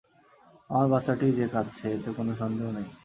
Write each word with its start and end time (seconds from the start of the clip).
আমার 0.69 0.87
বাচ্চাটিই 0.93 1.37
যে 1.39 1.45
কাঁদছে 1.47 1.85
এতে 1.95 2.09
কোনো 2.17 2.31
সন্দেহ 2.41 2.67
নেই। 2.71 2.87